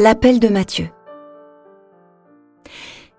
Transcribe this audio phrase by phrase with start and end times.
[0.00, 0.90] L'appel de Matthieu.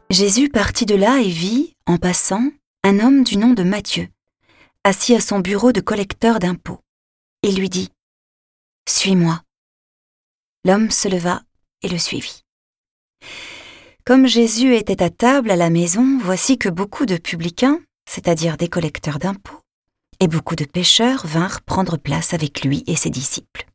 [0.10, 2.52] Jésus partit de là et vit, en passant,
[2.86, 4.08] un homme du nom de Matthieu,
[4.86, 6.80] assis à son bureau de collecteur d'impôts.
[7.44, 7.90] Il lui dit
[8.88, 9.42] Suis-moi.
[10.64, 11.42] L'homme se leva
[11.82, 12.46] et le suivit.
[14.06, 18.70] Comme Jésus était à table à la maison, voici que beaucoup de publicains, c'est-à-dire des
[18.70, 19.60] collecteurs d'impôts,
[20.22, 23.69] et beaucoup de pêcheurs vinrent prendre place avec lui et ses disciples.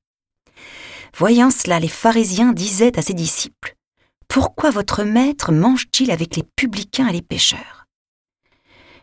[1.17, 3.77] Voyant cela, les pharisiens disaient à ses disciples,
[4.27, 7.87] Pourquoi votre maître mange-t-il avec les publicains et les pécheurs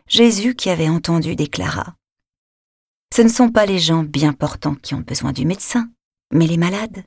[0.08, 1.94] Jésus, qui avait entendu, déclara,
[3.14, 5.88] Ce ne sont pas les gens bien portants qui ont besoin du médecin,
[6.34, 7.02] mais les malades.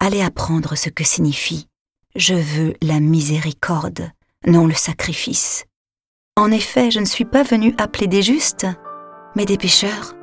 [0.00, 1.68] Allez apprendre ce que signifie
[2.16, 4.10] Je veux la miséricorde,
[4.48, 5.64] non le sacrifice.
[6.36, 8.66] En effet, je ne suis pas venu appeler des justes,
[9.36, 10.14] mais des pécheurs.